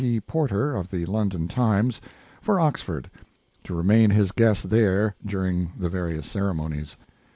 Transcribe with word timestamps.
Porter, 0.25 0.73
of 0.75 0.89
the 0.89 1.05
London 1.05 1.47
Times, 1.47 2.01
for 2.41 2.59
Oxford, 2.59 3.07
to 3.63 3.75
remain 3.75 4.09
his 4.09 4.31
guest 4.31 4.71
there 4.71 5.13
during 5.23 5.73
the 5.77 5.89
various 5.89 6.25
ceremonies. 6.25 6.97